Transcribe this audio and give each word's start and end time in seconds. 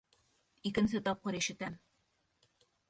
Икенсе 0.69 1.03
тапҡыр 1.09 1.39
ишетәм. 1.43 1.81